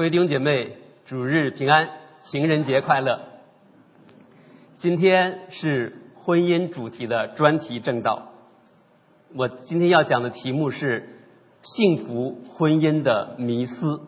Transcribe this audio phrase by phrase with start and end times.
[0.00, 1.90] 各位弟兄姐妹，主日平安，
[2.22, 3.20] 情人节快乐！
[4.78, 8.28] 今天是婚姻主题的专题正道。
[9.36, 11.06] 我今天要讲的题目是
[11.60, 14.00] 幸福婚姻的迷思，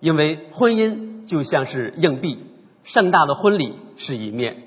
[0.00, 2.44] 因为婚姻就像是硬币，
[2.82, 4.64] 盛大的婚礼是一面，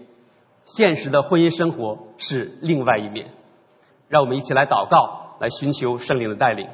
[0.64, 3.32] 现实的婚姻生活是另外一面。
[4.08, 6.70] 让我们一起来祷告，来寻求圣灵的带领。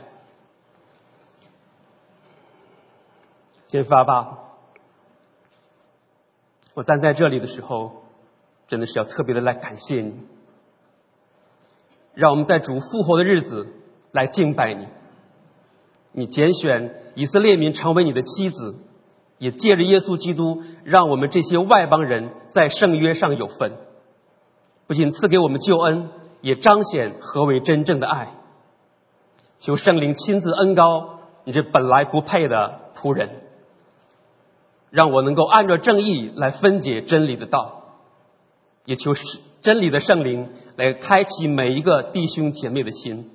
[3.68, 4.40] 先发吧。
[6.74, 8.04] 我站在这里的时候，
[8.68, 10.16] 真的是要特别的来感谢你，
[12.14, 13.68] 让我们在主复活的日子
[14.12, 14.88] 来敬拜你。
[16.12, 18.76] 你拣选以色列民成为你的妻子，
[19.38, 23.74] 也借着耶稣基督，让我们这些外邦人在圣约上有份。
[24.86, 26.10] 不仅赐给我们救恩，
[26.42, 28.30] 也彰显何为真正的爱。
[29.60, 33.47] 求圣灵亲自恩高你这本来不配的仆人。
[34.90, 37.84] 让我能够按照正义来分解真理的道，
[38.86, 39.14] 也求
[39.62, 43.30] 真理的圣灵来开启每一个弟兄姐妹的心，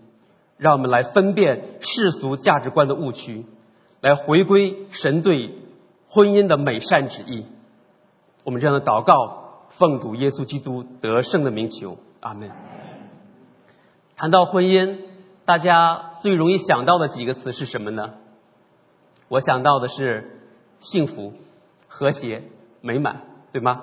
[0.57, 3.45] 让我们来分辨世俗价值观的误区，
[4.01, 5.59] 来回归神对
[6.09, 7.47] 婚姻的美善旨意。
[8.45, 12.51] 我们这样的祷告，奉主耶稣基督得胜的名求，阿门。
[14.17, 14.99] 谈到婚姻，
[15.45, 18.15] 大家最容易想到的几个词是什么呢？
[19.29, 20.41] 我想到的是
[20.81, 21.35] 幸福。
[22.03, 22.43] 和谐
[22.81, 23.21] 美满，
[23.53, 23.83] 对吗？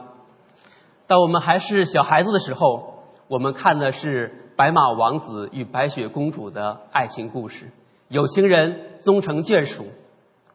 [1.07, 7.71] 当我们还是小孩子的时候，我们看的是白马王子与白雪公主的爱情故事，
[8.09, 9.85] 有情人终成眷属。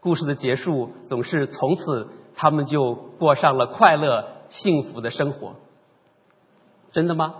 [0.00, 5.54] 故事的结束总是从此他们就过上了快乐幸福的生活。
[6.92, 7.36] 真的吗？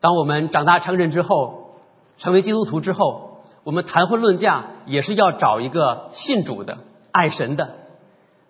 [0.00, 1.74] 当我们长大成人之后，
[2.16, 6.78] 成为基督徒之后，我们谈婚论嫁也是要找一个信主的、
[7.12, 7.77] 爱神的。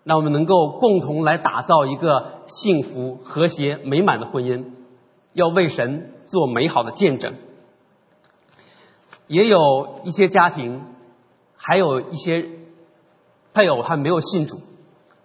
[0.09, 4.65] 那我们能够共同来打造一个幸福、和谐、美满的婚姻，
[5.35, 7.35] 要为神做美好的见证。
[9.27, 10.81] 也有一些家庭，
[11.59, 12.49] 还有一些
[13.53, 14.63] 配偶还没有信主，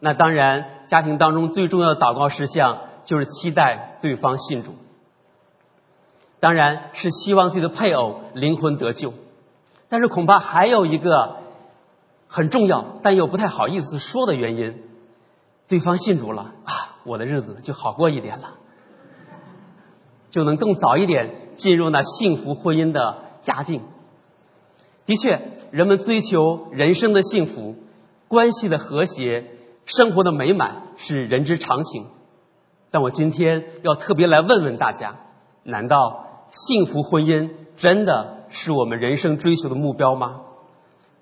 [0.01, 4.71] 那当然家庭当中最重要的祷告事项就是期待对方信主，
[6.41, 9.13] 当然是希望自己的配偶灵魂得救，
[9.87, 11.37] 但是恐怕还有一个。
[12.35, 14.81] 很重要，但又不太好意思说的原因，
[15.67, 18.55] 对方信主了啊，我的日子就好过一点了，
[20.31, 23.83] 就能更早一点进入那幸福婚姻的佳境。
[25.05, 27.75] 的确，人们追求人生的幸福、
[28.27, 29.51] 关系的和谐、
[29.85, 32.07] 生活的美满是人之常情。
[32.89, 35.17] 但我今天要特别来问问大家：
[35.61, 40.41] 难道幸福婚姻真的是我们人生追求的目标吗？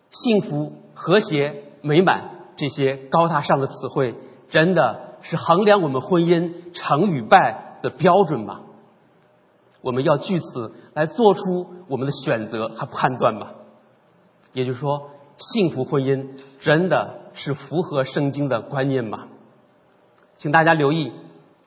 [0.10, 0.72] 幸福？
[1.04, 4.14] 和谐美满这些高大上的词汇，
[4.50, 8.60] 真的是衡量我们婚姻成与败的标准吗？
[9.82, 11.42] 我们要据此来做出
[11.88, 13.48] 我们的选择和判断吗？
[14.54, 19.26] 也就是说，幸福婚姻真的是符合圣经的观念吗？
[20.38, 21.12] 请大家留意，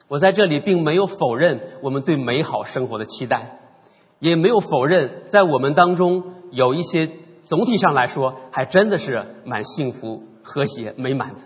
[0.07, 3.59] 我在这里并没有否认我们对美好生活的期待，
[4.21, 6.23] 也没有否认在我们当中
[6.53, 7.11] 有一些。
[7.47, 11.41] 总体上来说，还真的是蛮幸福、和谐、美满的。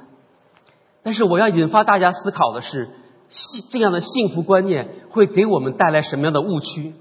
[1.03, 2.91] 但是，我要引发大家思考的是，
[3.71, 6.95] 这样的幸福观念会给我们带来什么样的误区？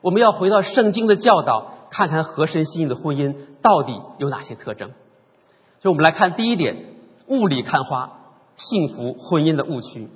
[0.00, 4.90] 我们要回到圣经的教导，看看合神心意的婚姻到底有哪些特征。
[5.80, 6.94] 就我们来看第一点：
[7.28, 8.12] 雾里看花，
[8.56, 10.08] 幸福婚姻的误区。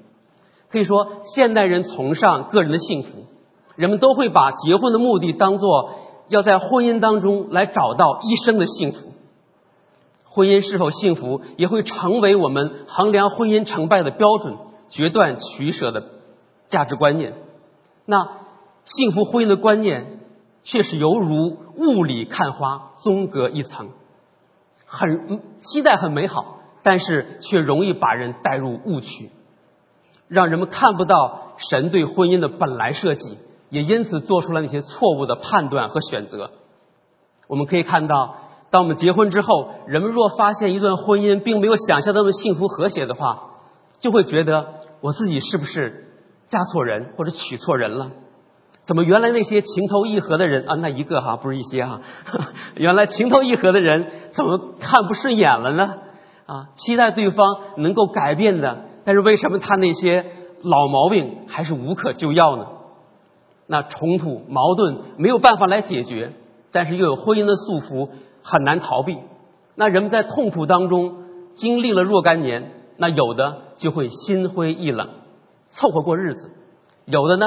[0.68, 3.24] 可以说，现代人崇尚个人的幸福，
[3.74, 5.92] 人们都会把结婚的目的当做。
[6.30, 9.12] 要在婚姻当中来找到一生的幸福，
[10.24, 14.56] 婚姻是否幸福也会成为我们衡量婚姻成败的标准、
[14.88, 16.04] 决断取舍的
[16.68, 17.34] 价值观念。
[18.06, 18.28] 那
[18.84, 20.20] 幸福婚姻的观念
[20.62, 23.88] 却是犹如雾里看花，中隔一层，
[24.86, 29.32] 很期待很美好，但是却容易把人带入误区，
[30.28, 33.36] 让人们看不到神对婚姻的本来设计。
[33.70, 36.50] 也因此做出了那些错误的判断和选择。
[37.48, 38.36] 我们可以看到，
[38.70, 43.50] 当我们结婚之后，人们若发现一段婚姻并没有想象那么幸福和谐的话，
[43.98, 46.06] 就会觉得我自己是不是
[46.46, 48.10] 嫁错人或者娶错人了？
[48.82, 52.00] 怎么原来那些情投意合的人啊，那一个哈不是一些哈，
[52.74, 55.94] 原来情投意合的人怎么看不顺眼了呢？
[56.46, 57.46] 啊，期待对方
[57.76, 60.24] 能够改变的，但是为什么他那些
[60.62, 62.66] 老毛病还是无可救药呢？
[63.70, 66.32] 那冲突矛盾没有办法来解决，
[66.72, 68.10] 但是又有婚姻的束缚，
[68.42, 69.16] 很难逃避。
[69.76, 71.22] 那人们在痛苦当中
[71.54, 75.10] 经历了若干年，那有的就会心灰意冷，
[75.70, 76.48] 凑合过日子；
[77.04, 77.46] 有的呢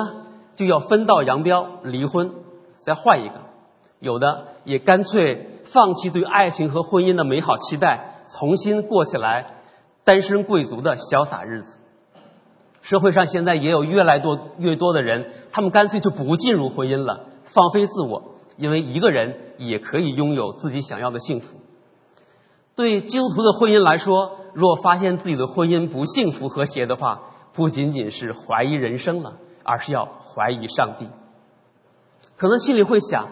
[0.56, 2.32] 就要分道扬镳，离婚，
[2.78, 3.42] 再换一个；
[4.00, 9.56] 有的也干脆放弃对爱情和婚姻的美好期待，重新过起来
[10.06, 11.80] 单身贵族的潇洒日子。
[12.84, 21.58] 社会上现在也有越来越多越多的人，他们干脆就不进入婚姻了，放飞自我，因为一个人也可以拥有自己想要的幸福。
[22.76, 27.22] 对基督徒的婚姻来说，若发现自己的婚姻不幸福和谐的话，
[27.54, 31.08] 不仅仅是怀疑人生了，而是要怀疑上帝。
[32.36, 33.30] 可能心里会想：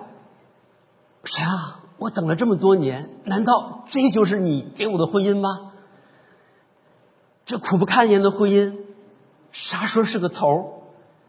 [1.25, 5.74] 谁啊，我等了这么多年，难道这就是你给我的婚姻吗？
[7.45, 8.77] 这苦不堪言的婚姻。
[9.51, 10.83] 啥时候是个头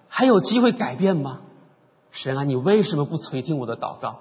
[0.09, 1.41] 还有机会改变吗？
[2.11, 4.21] 神啊，你为什么不垂听我的祷告？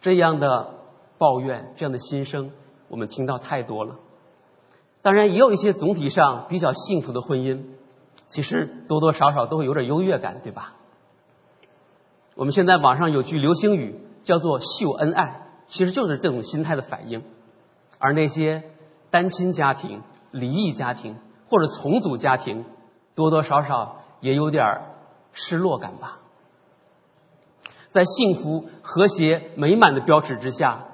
[0.00, 0.74] 这样的
[1.18, 2.50] 抱怨，这样的心声，
[2.88, 3.96] 我们听到太多了。
[5.02, 7.64] 当然，也有一些总体上比较幸福的婚姻，
[8.28, 10.74] 其实多多少少都会有点优越感，对吧？
[12.34, 17.22] 我们现在网上有句流行语叫做“秀恩爱”，其实就是这种心态的反应。
[17.98, 18.62] 而那些
[19.10, 21.16] 单亲家庭、离异家庭
[21.50, 22.64] 或者重组家庭，
[23.18, 24.64] 多多少少也有点
[25.32, 26.20] 失落感吧，
[27.90, 30.84] 在幸福、和谐、美满的标志之下，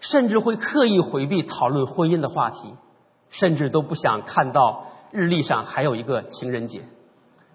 [0.00, 2.74] 甚至会刻意回避讨论婚姻的话题，
[3.28, 6.80] 甚至都不想看到日历上还有一个情人节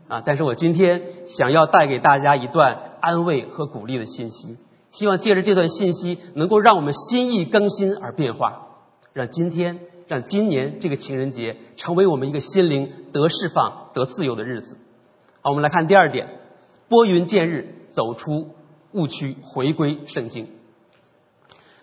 [0.07, 0.21] 啊！
[0.23, 4.57] 但是我今天想要带给大家一段安慰和鼓励的信息，
[4.91, 8.67] 希望借着这段信息，能够让我们心意更新而变化，
[9.11, 9.79] 让今天。
[10.07, 14.77] 让今年这个情人节成为我们一个心灵得释放、得自由的日子。
[15.41, 16.39] 好，我们来看第二点：
[16.89, 18.49] 拨云见日，走出
[18.91, 20.49] 误区，回归圣经。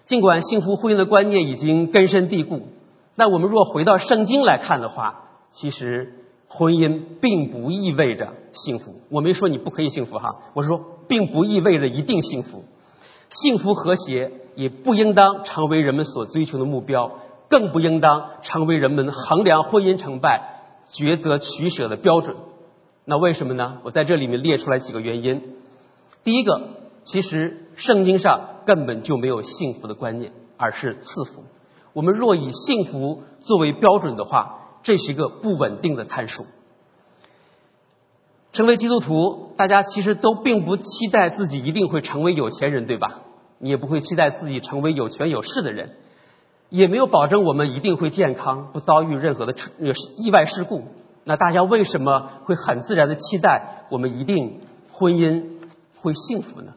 [0.05, 2.69] 尽管幸福婚姻的观念已经根深蒂固，
[3.15, 6.15] 那我们若回到圣经来看的话，其实
[6.49, 8.95] 婚姻并不意味着幸福。
[9.11, 12.65] 我没说你不可以幸福哈，我是说并不意味着一定幸福。
[13.29, 17.19] 幸福和谐也不应当成为人们所追求的目标。
[17.51, 20.58] 更不应当成为人们衡量婚姻成败、
[20.91, 22.37] 抉择取舍的标准。
[23.05, 23.79] 那为什么呢？
[23.85, 25.55] 我在这里面列出来几个原因。
[26.25, 26.69] 第一个，
[27.05, 31.45] 其实圣经上根本就没有幸福的观念，而是赐福。
[31.95, 36.45] 我们若以幸福作为标准的话，这是一个不稳定的参数。
[38.53, 43.21] 成为基督徒，大家其实都并不期待自己一定会成为有钱人，对吧？
[43.59, 45.97] 你也不会期待自己成为有权有势的人。
[46.71, 49.71] 也没有保证我们一定会健康，不遭遇任何的车
[50.17, 50.85] 意外事故。
[51.25, 54.61] 那大家为什么会很自然的期待我们一定
[54.93, 55.59] 婚姻
[56.01, 56.75] 会幸福呢？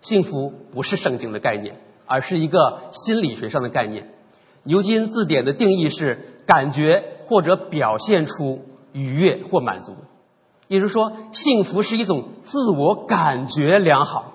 [0.00, 4.10] 幸福不是圣经的概念，而是一个心理学上的概念。
[4.62, 9.94] 牛津字典的定义是感觉或者表现出愉悦或满足，
[10.66, 14.32] 也就是说，幸福是一种自我感觉良好。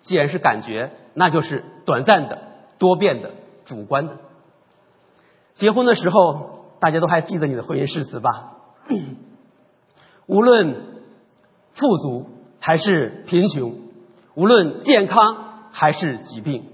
[0.00, 2.49] 既然是感觉，那就是短暂的。
[2.80, 3.30] 多变的、
[3.64, 4.18] 主观的。
[5.54, 8.56] 结婚的时候，大家都还记得你的婚姻誓词吧？
[10.26, 11.02] 无论
[11.72, 12.26] 富足
[12.58, 13.74] 还是贫穷，
[14.34, 16.64] 无论健康还是疾病，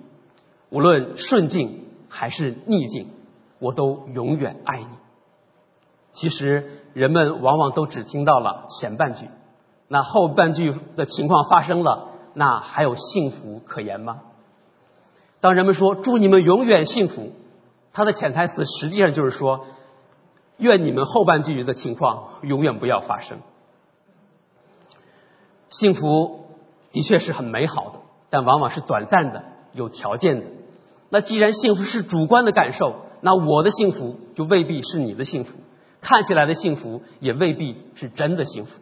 [0.71, 3.09] 无论顺境还是逆境，
[3.59, 4.87] 我都永远爱你。
[6.13, 9.29] 其实人们往往都只听到了前半句，
[9.89, 14.21] 那后半句的情况发生了，那还有幸福可言吗？
[15.41, 17.33] 当人们说“祝你们永远幸福”，
[17.93, 19.67] 它的潜台词实际上就是说，
[20.59, 23.39] 愿你们后半句的情况永远不要发生。
[25.69, 26.47] 幸福
[26.93, 27.93] 的确是很美好的，
[28.31, 30.47] 但往往是短暂的、有条件的。
[31.11, 35.59] 那既然幸福是主观的感受，那我的幸福就未必是你的幸福，
[36.01, 38.81] 看起来的幸福也未必是真的幸福。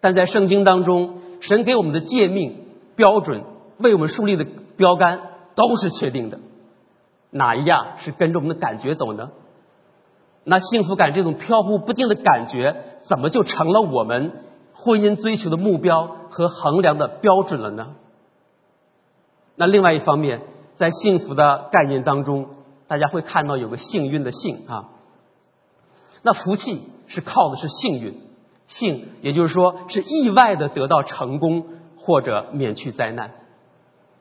[0.00, 3.44] 但在圣经当中，神给我们的诫命标准，
[3.78, 5.22] 为我们树立的标杆。
[5.58, 6.38] 都是确定的，
[7.30, 9.30] 哪一样是跟着我们的感觉走呢？
[10.44, 17.96] 那幸福感这种飘忽不定的感觉，怎么就成了我们婚姻追求的目标和衡量的标准了呢？
[19.56, 20.42] 那另外一方面，
[20.76, 22.50] 在幸福的概念当中，
[22.86, 24.90] 大家会看到有个幸运的幸啊，
[26.22, 28.20] 那福气是靠的是幸运，
[28.68, 33.32] 幸也就是说是意外的得到成功或者免去灾难。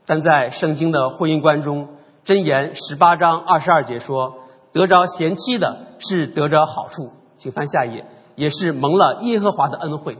[0.07, 1.89] 但在圣经的婚姻观中，
[2.25, 4.39] 箴言十八章二十二节说
[4.71, 10.17] ：“得着贤妻的是得着好处。”请翻下一页，也是蒙了耶和华的恩惠。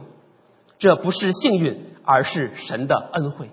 [0.78, 3.50] 这不是幸运，而是神的恩惠。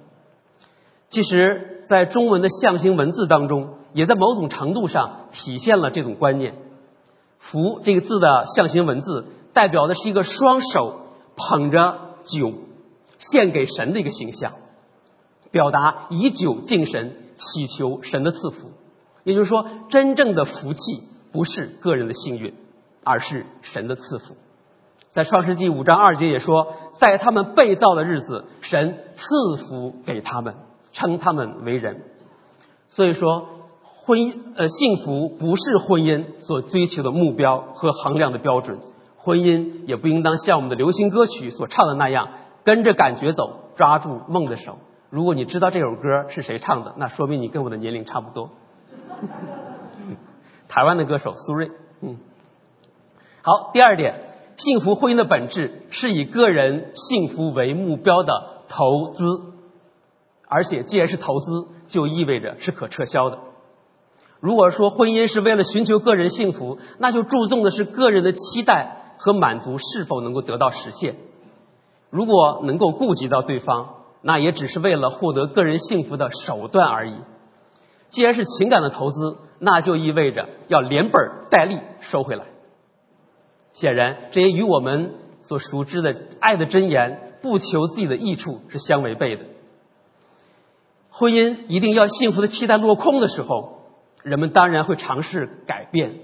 [1.07, 6.55] 其实，在中文的象形文字当中，也在某种程度上体现了这种观念。
[7.39, 10.99] 福这个字的象形文字，代表的是一个双手
[11.37, 12.51] 捧着酒
[13.19, 14.51] 献给神的一个形象，
[15.55, 18.71] 表达以酒敬神，祈求神的赐福。
[19.23, 22.53] 也就是说，真正的福气不是个人的幸运，
[23.05, 24.35] 而是神的赐福。
[25.11, 30.55] 在创世纪五章二节也说，在他们被造的日子，神赐福给他们，
[30.91, 32.01] 称他们为人。
[32.89, 33.47] 所以说。
[34.07, 38.77] 婚姻呃，幸福不是婚姻所追求的目标和衡量的标准，
[39.17, 42.29] 婚姻也不应当像我们的流行歌曲所唱的那样，
[42.63, 44.77] 跟着感觉走，抓住梦的手。
[45.09, 48.49] 如果你知道这首歌是谁唱的，那说明你跟我的年龄差不多。
[50.67, 51.71] 台湾的歌手苏芮，
[52.01, 52.17] 嗯。
[53.41, 59.53] 好，第二点，幸福婚姻的本质是以个人幸福为目标的投资，
[60.47, 63.39] 而且既然是投资，就意味着是可撤销的。
[64.39, 71.15] 如果说婚姻是为了寻求个人幸福，那就注重的是个人的期待和满足是否能够得到实现。
[72.09, 73.94] 如果能够顾及到对方，
[74.27, 77.15] 那也只是为了获得个人幸福的手段而已。
[78.09, 82.45] 既然是情感的投资，那就意味着要连本带利收回来。
[83.73, 85.13] 显然，这也与我们
[85.43, 89.43] 所熟知的爱的箴言“不求自己的益处”是相违背的。
[91.11, 93.73] 婚姻一定要幸福的期待落空的时候。
[94.23, 96.15] 人们当然会尝试改变，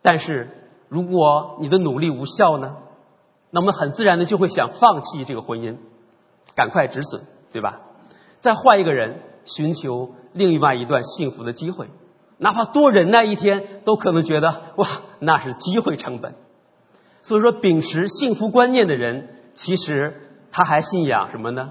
[0.00, 0.48] 但是
[0.88, 2.76] 如果你的努力无效呢？
[3.50, 5.78] 那么很自然的就会想放弃这个婚姻，
[6.54, 7.22] 赶快止损，
[7.52, 7.80] 对吧？
[8.38, 11.88] 再换一个人，寻求另外一段幸福的机会，
[12.38, 14.88] 哪怕多忍耐一天，都可能觉得哇，
[15.20, 16.34] 那是机会成本。
[17.22, 21.70] 所以说，秉持幸福观念的人，其实他还信仰什么呢？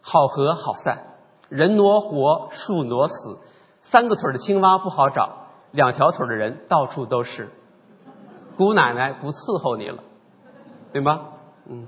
[0.00, 1.16] 好合好散，
[1.48, 3.38] 人挪活，树挪死。
[3.82, 7.50] 三个腿的青蛙不好找，两条腿的人到处都是。
[8.56, 10.02] 姑奶奶不伺候你了，
[10.92, 11.20] 对吗？
[11.68, 11.86] 嗯。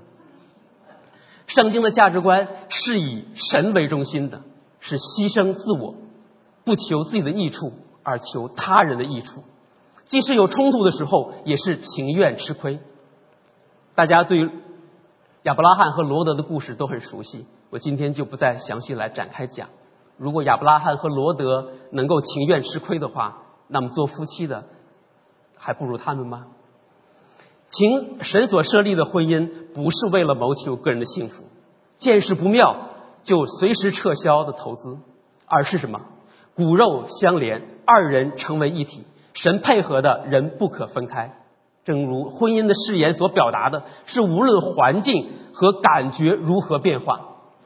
[1.49, 4.43] 圣经的价值观是以神为中心的，
[4.79, 5.95] 是牺牲自我，
[6.63, 9.43] 不求自己的益处，而求他人的益处。
[10.05, 12.79] 即使有冲突的时候，也是情愿吃亏。
[13.95, 14.47] 大家对
[15.41, 19.69] 亚伯拉罕和罗德的故事都很熟悉，我今天就不再详细来展开讲。
[20.17, 24.65] 如果亚伯拉罕和罗德能够情愿吃亏的话，那么做夫妻的
[25.57, 26.45] 还不如他们吗？
[27.69, 31.43] 情神所设立的婚姻不是为了谋求个人的幸福，
[31.97, 32.75] 见势不妙
[33.23, 34.97] 就随时撤销的投资，
[35.45, 36.01] 而是什么？
[36.55, 41.37] 骨肉相连，二人成为一体，神配合的人不可分开。
[41.85, 47.21] 正如婚姻的誓言所表达的，是无论环境和感觉如何变化，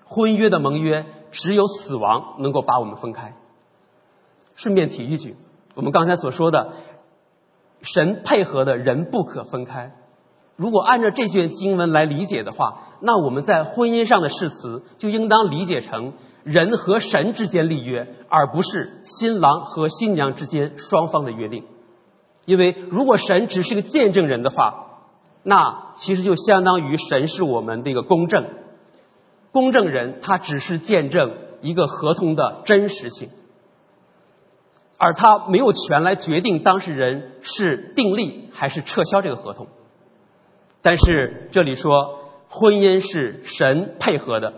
[0.05, 1.05] 婚约的盟约。
[1.35, 3.33] 只有死亡能够把我们分开。
[4.53, 5.35] 顺便提一句，
[5.73, 6.73] 我们刚才所说的
[7.83, 9.93] 神配合的人不可分开。
[10.55, 16.13] 如果按照这卷经文来理解的话，那我们在婚姻上的誓词就应当理解成
[16.43, 21.65] 人和神之间立约，而不是新郎和新娘之间双方的约定。
[22.45, 24.87] 因为如果神只是个见证人的话，
[25.43, 28.45] 那其实就相当于神是我们的一个公证。
[29.51, 33.29] 公证人他只是见证一个合同的真实性，
[35.03, 39.67] 而他没有权来决定当事人是订立还是撤销这个合同。
[40.81, 44.53] 但是这里说婚姻是神配合的，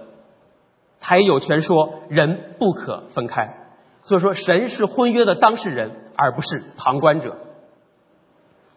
[0.99, 3.57] 他也有权说人不可分开。
[4.03, 7.37] 所以说神是婚约的当事人，而不是旁观者。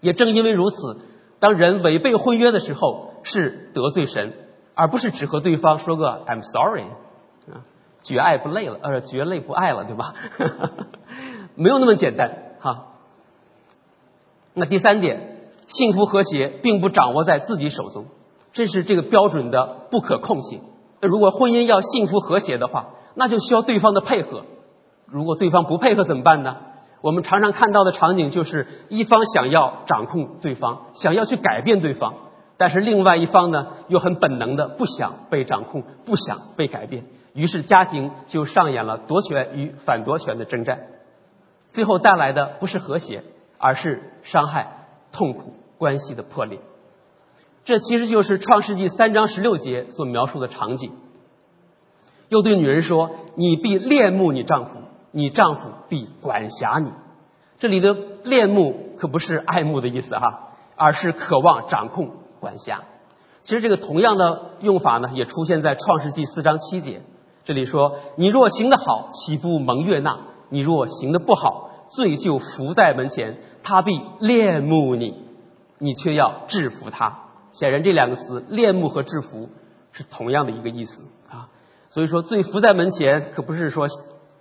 [0.01, 0.97] 也正因为如此，
[1.39, 4.33] 当人违背婚约的时候，是得罪神。
[4.75, 6.85] 而不是只和对方说个 "I'm sorry"，
[7.53, 7.67] 啊，
[8.01, 10.15] 绝爱不累了，呃，绝累不爱了，对吧？
[11.59, 12.87] 没有那么简单哈。
[14.55, 18.07] 那第三点，幸福和谐并不掌握在自己手中，
[18.53, 20.63] 这是这个标准的不可控性。
[21.01, 24.45] 那如果婚姻要幸福和谐的话，那就需要对方的配合。
[25.07, 26.59] 如果对方不配合怎么办呢？
[27.01, 32.15] 我们常常看到的场景就是一方想要掌控对方，想要去改变对方。
[32.57, 40.81] 但是另外一方呢，又很本能的不想被掌控，不想被改变，于是家庭就上演了夺权与反夺权的征战，
[41.71, 43.23] 最后带来的不是和谐，
[43.59, 46.61] 而是伤害、痛苦、关系的破裂。
[47.65, 50.93] 这其实就是创世纪三章十六节所描述的场景。
[52.29, 54.79] 又对女人说：“你必恋慕你丈夫，
[55.11, 56.93] 你丈夫必管辖你。”
[57.59, 62.11] 这里的恋慕可不是爱慕的意思哈，而是渴望掌控。
[62.41, 62.85] 管辖，
[63.43, 67.03] 其实这个同样的用法呢，也出现在创世纪四章七节。
[67.45, 70.21] 这里说：“你若行得好，岂不蒙悦纳？
[70.51, 75.23] 你若行得不好，罪就伏在门前，他必恋慕你，
[75.79, 77.19] 你却要制服他。”
[77.53, 79.49] 显然，这两个词“恋慕”和“制服”
[79.93, 81.49] 是同样的一个意思啊。
[81.91, 83.87] 所以说，罪伏在门前，可不是说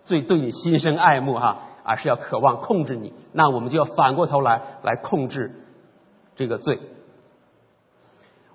[0.03, 3.13] 罪对你心生爱慕哈，而是要渴望控制你。
[3.31, 5.55] 那我们就要反过头来来控制
[6.35, 6.79] 这个罪。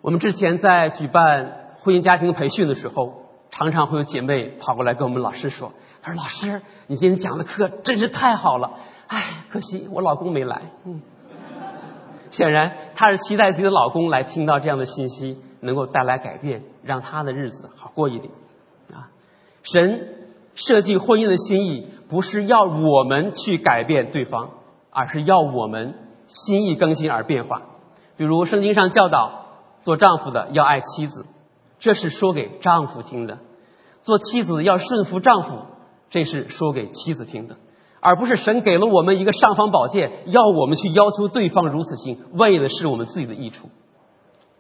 [0.01, 3.21] 我们之前在举办婚姻家庭培训的时候。
[3.55, 8.73] 常常会有姐妹跑过来跟我们老师说：“她说老师，你今天讲的课真是太好了，
[9.07, 11.01] 哎，可惜我老公没来。”嗯，
[12.31, 18.35] 显然她是期待自己的老公来听到这样的信息，能够带来改变，让她的日子好过一点。
[18.93, 19.09] 啊，
[19.63, 20.09] 神
[20.57, 24.51] 设计婚姻的心意不是要我们去改变对方，
[24.91, 25.95] 而是要我们
[26.27, 27.63] 心意更新而变化。
[28.17, 29.47] 比如圣经上教导，
[29.83, 31.27] 做丈夫的要爱妻子。
[31.79, 33.39] 这是说给丈夫听的，
[34.03, 35.67] 做妻子要顺服丈夫，
[36.13, 37.57] 这是说给妻子听的，
[37.99, 43.69] 而不是神给了我们一个尚方宝剑，要我们去要求对方如此行，为的是我们自己的益处。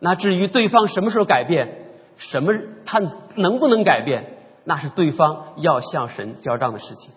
[0.00, 2.52] 那至于对方什么时候改变，什么
[2.84, 2.98] 他
[3.36, 7.12] 能不能改变，那是对方要向神交账的事情。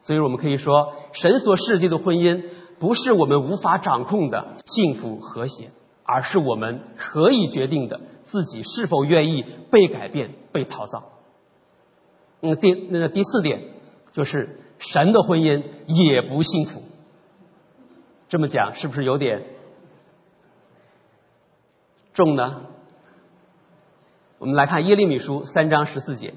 [0.00, 2.44] 所以我们可以说，神所设计的婚姻
[2.78, 5.70] 不是我们无法掌控的幸福和谐。
[6.06, 11.02] 而是我们可以决定的，自己是否愿意被改变、被陶造。
[12.44, 13.62] 嗯，第那个第四点
[14.12, 16.82] 就是神的婚姻也不幸福。
[18.28, 19.42] 这么讲是不是有点
[22.12, 22.62] 重呢？
[24.38, 26.34] 我们来看耶利米书三章十四节，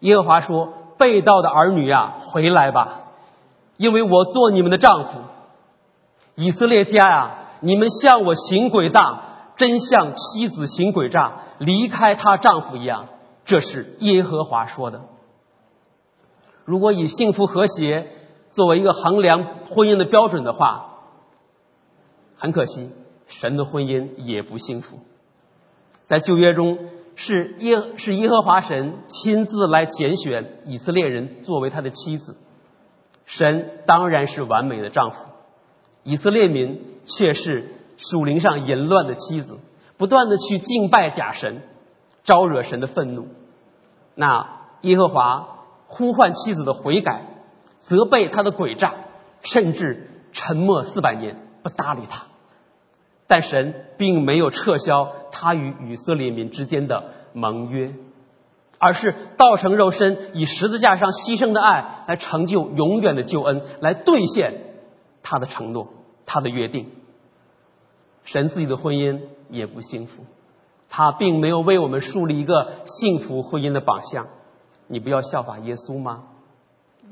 [0.00, 3.04] 耶和华说：“被盗的儿女啊，回来吧，
[3.78, 5.20] 因为我做你们的丈夫。
[6.34, 9.22] 以色列家啊。”你们向我行诡诈，
[9.56, 13.08] 真像妻子行诡诈，离开她丈夫一样。
[13.46, 15.00] 这是耶和华说的。
[16.66, 18.10] 如果以幸福和谐
[18.50, 20.98] 作为一个衡量婚姻的标准的话，
[22.36, 22.90] 很可惜，
[23.28, 24.98] 神的婚姻也不幸福。
[26.04, 26.78] 在旧约中，
[27.14, 32.36] 是耶是耶和华神亲自来拣选以色列人作为他的妻子。
[33.24, 35.18] 神当然是完美的丈夫。
[36.02, 39.58] 以色列民却是属灵上淫乱的妻子，
[39.96, 41.62] 不断的去敬拜假神，
[42.22, 43.28] 招惹神的愤怒。
[44.14, 45.55] 那耶和华
[45.86, 47.22] 呼唤妻子的悔改，
[47.80, 48.94] 责备他的诡诈，
[49.42, 52.24] 甚至沉默四百年不搭理他。
[53.26, 57.94] 但神并没有撤销他与以色列民之间的盟约，
[58.78, 64.54] 而是道成肉身，以十字架上牺牲的爱来成就永远的救恩，来兑现
[65.22, 65.88] 他的承诺。
[66.28, 66.90] 他的约定，
[68.24, 70.24] 神自己的婚姻也不幸福，
[70.88, 74.26] 他并没有为我们树立一个幸福婚姻的榜样。
[74.88, 76.24] 你不要效法耶稣吗？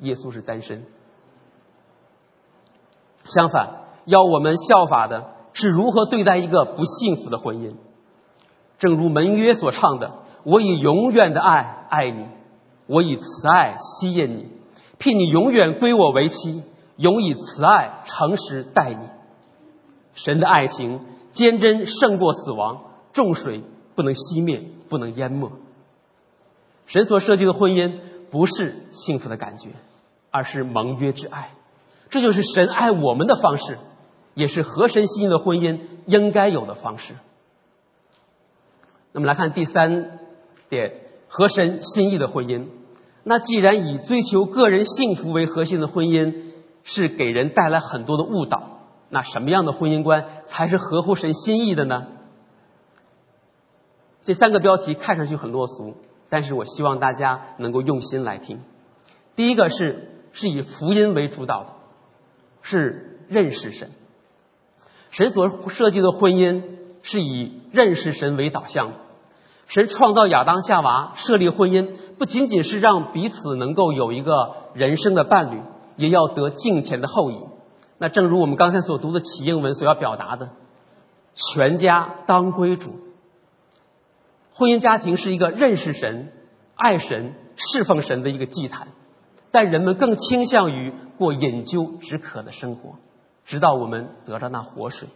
[0.00, 0.84] 耶稣是单身。
[3.24, 7.74] 相反，要我们效法的是如何对待一个不幸福的婚姻。
[8.78, 12.26] 正如门约所唱的：“我以永远的爱爱你，
[12.86, 14.48] 我以慈爱吸引你，
[14.98, 16.62] 聘你永远归我为妻。”
[16.96, 19.08] 永以慈爱、诚实待你。
[20.14, 21.00] 神的爱情
[21.32, 22.82] 坚贞胜过死亡，
[23.12, 23.64] 重水
[23.96, 25.50] 不能熄灭，不能淹没。
[26.86, 27.98] 神所设计的婚姻
[28.30, 29.70] 不是幸福的感觉，
[30.30, 31.50] 而是盟约之爱。
[32.10, 33.78] 这就是神爱我们的方式，
[34.34, 37.14] 也是合神心意的婚姻应该有的方式。
[39.12, 40.18] 那么来看第三
[40.68, 40.92] 点，
[41.28, 42.66] 合神心意的婚姻。
[43.22, 48.80] 那既然以追求个人幸福为核心的婚姻，是给人带来很多的误导。
[49.08, 52.06] 那什么样的婚姻观才是合乎神心意的呢？
[54.24, 55.94] 这三个标题看上去很落俗，
[56.28, 58.60] 但是我希望大家能够用心来听。
[59.36, 61.66] 第一个是是以福音为主导的，
[62.62, 63.90] 是认识神。
[65.10, 66.62] 神所设计的婚姻
[67.02, 68.94] 是以认识神为导向的。
[69.66, 74.32] 神创造亚当夏娃设立婚姻，不仅仅是让彼此能够有一个
[74.74, 75.60] 人生的伴侣。
[75.96, 77.38] 也要得敬虔的后裔。
[77.98, 80.50] 那正如我们刚才所读的启应文所要表达的，
[81.34, 82.96] 全家当归主。
[84.56, 86.32] 婚姻家庭是一个认识神、
[86.76, 88.86] 爱神、侍奉神的一个祭坛，
[89.50, 92.94] 但人们更倾向于过饮鸩止渴的生活，
[93.44, 95.08] 直到我们得到那活水。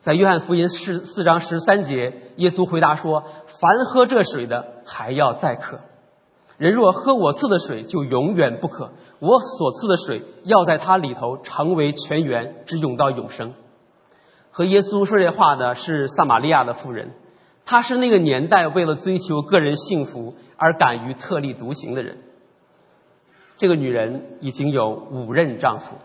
[0.00, 3.24] 在约翰福音四四章十三节，耶稣回答说
[3.60, 5.78] ：“凡喝这水的，还要再渴。”
[6.58, 8.92] 人若喝我赐的水，就永远不渴。
[9.18, 13.54] 我所赐的水，要在它里头成为泉源，直涌到永生。
[14.50, 17.12] 和耶稣说这话的是撒玛利亚的妇人，
[17.66, 22.20] 他是那个年代为了追求个人幸福而敢于特立独行的人。
[23.58, 25.96] 这个女人已经有五任丈夫，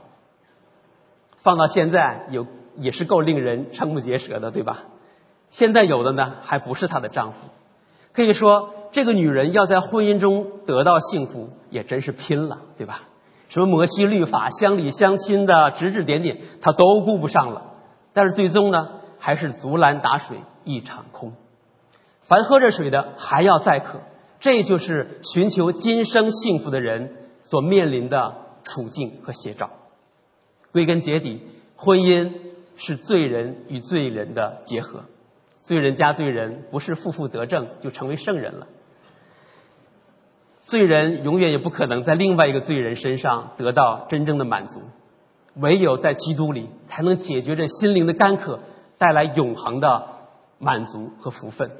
[1.38, 2.48] 放到现在有
[2.78, 4.86] 也是够令人瞠目结舌的，对吧？
[5.52, 7.38] 现在有的呢，还不是她的丈夫。
[8.14, 13.02] 可以说，这个女人要在婚姻中得到幸福，也真是拼了，对吧？
[13.50, 17.74] 什么摩西律法、乡里乡亲的指指点点，她都顾不上了。
[18.14, 21.34] 但是最终呢，还是竹篮打水一场空。
[22.22, 24.02] 凡喝着水的还要再渴，
[24.40, 29.70] 这就是寻求今生幸福的人所面临的处境和写照。
[30.72, 31.44] 归根结底，
[31.76, 32.32] 婚姻
[32.78, 35.04] 是罪人与罪人的结合，
[35.64, 38.68] 罪人加罪人不是负负得正就成为圣人了。
[40.64, 44.82] 罪人永远也不可能在另外一个罪人身上得到真正的满足，
[45.56, 48.60] 唯有在基督里才能解决这心灵的干渴，
[48.98, 50.08] 带来永恒的
[50.60, 51.72] 满足和福分。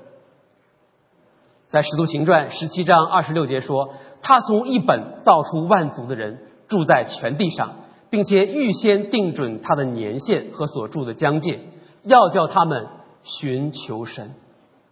[1.72, 7.76] 在《使徒行传》十七章二十六节说：“他从一本造出万族的人，住在全地上，
[8.10, 11.62] 并且预先定准他的年限和所住的疆界，
[12.04, 12.88] 要叫他们
[13.24, 14.34] 寻求神。”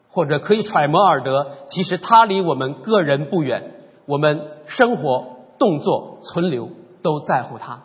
[0.09, 3.73] 或者可以揣摩而得，其实他离我们个人不远，
[4.05, 6.69] 我们生活、动作、存留
[7.01, 7.83] 都在乎他。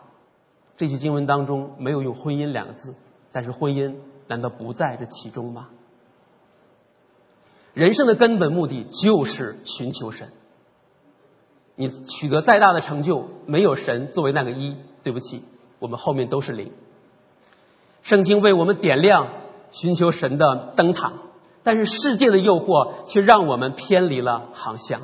[0.77, 2.95] 这句经文当中没有用“婚姻”两个字，
[3.33, 3.95] 但是婚姻
[4.27, 5.67] 难道不在这其中吗？
[7.75, 10.29] 人生的根本目的就是寻求神。
[11.75, 15.43] 你取得再大的成就，没有神作为那个一，对不起，
[15.79, 16.71] 我们后面都是零。
[18.01, 19.27] 圣经为我们点亮
[19.71, 21.11] 寻求神的灯塔，
[21.63, 25.01] 但是世界的诱惑却让我们偏离了航向。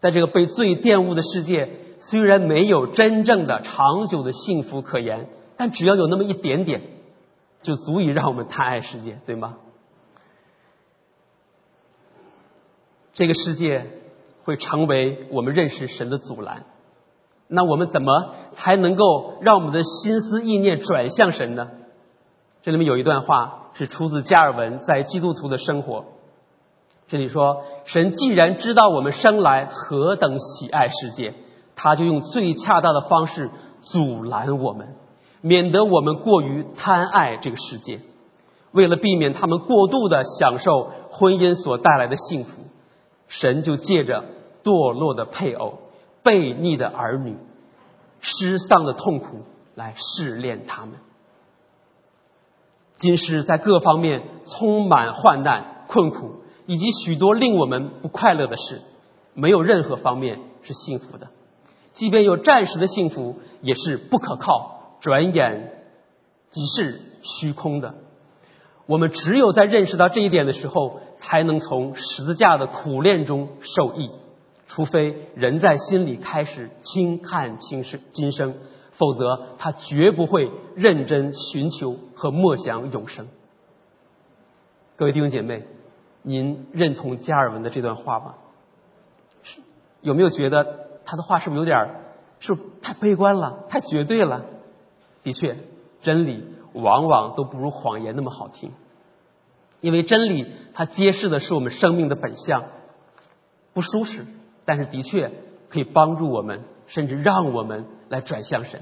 [0.00, 1.70] 在这个被罪玷污的世界，
[2.00, 6.82] 虽然没有真正的长久的幸福可言，但只要有那么一点点，
[7.62, 9.58] 就足以让我们贪爱世界，对吗？
[13.16, 13.86] 这个世界
[14.44, 16.64] 会成为我们认识神的阻拦，
[17.48, 21.70] 那我们怎么才能够让我们的心思意念转向神呢？
[22.62, 26.00] 这里面有一段话是出自加尔文在《基督徒的生活》，
[27.08, 31.32] 这里说：“神既然知道我们生来何等喜爱世界，
[31.74, 33.48] 他就用最恰当的方式
[33.80, 34.94] 阻拦我们，
[35.40, 38.00] 免得我们过于贪爱这个世界。
[38.72, 42.60] 为了避免他们过度的享受婚姻所带来的幸福。”
[43.28, 44.24] 神就借着
[44.62, 45.78] 堕落的配偶、
[46.22, 47.36] 悖逆的儿女、
[48.20, 50.94] 失丧的痛苦来试炼他们。
[52.96, 58.80] 今世在各方面充满患难、困苦，以及许多令我们不快乐的事，
[59.34, 61.28] 没有任何方面是幸福的。
[61.92, 65.84] 即便有暂时的幸福，也是不可靠，转眼
[66.48, 67.94] 即是虚空的。
[68.86, 74.10] 我们只有在认识到这一点的时候，才能从十字架的苦练中受益。
[74.68, 78.54] 除非人在心里开始轻看轻生今生，
[78.92, 83.26] 否则他绝不会认真寻求和默想永生。
[84.96, 85.66] 各位弟兄姐妹，
[86.22, 88.34] 您认同加尔文的这段话吗？
[89.42, 89.60] 是
[90.00, 91.76] 有没有觉得他的话是不是有点
[92.38, 94.44] 是不是太悲观了，太绝对了？
[95.24, 95.56] 的确，
[96.02, 96.44] 真理。
[96.72, 98.70] 往往都不如谎言那么好听，
[99.86, 102.64] 因为真理它揭示的是我们生命的本相，
[103.72, 104.26] 不舒适，
[104.64, 105.30] 但是的确
[105.68, 108.80] 可以帮助我们，甚至让我们来转向神。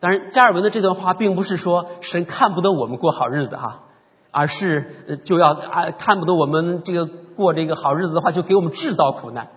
[0.00, 3.84] 当然，加尔文的这段话并不是说神看不得我们过好日子哈，
[4.30, 9.48] 而是就要啊看不得我们这个过这个好日子的话，就给我们制造苦难，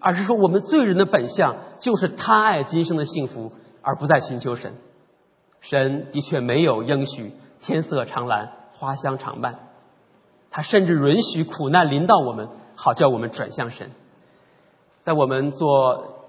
[0.00, 4.74] 而是说我们罪人的本相就是贪爱今生的幸福，而不再寻求神。
[5.60, 9.69] 神的确没有应许天色常蓝、花香常漫，
[10.50, 13.90] 他甚至允许苦难临到我们，好叫我们转向神。
[15.00, 16.26] 在我们做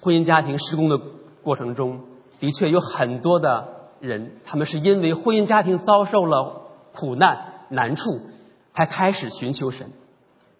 [0.00, 0.98] 婚姻家庭施工的
[1.42, 2.00] 过程中，
[2.40, 3.68] 的确有很多的
[4.00, 6.62] 人，他们是因为婚姻家庭遭受了
[6.94, 8.20] 苦难难处，
[8.70, 9.90] 才开始寻求神。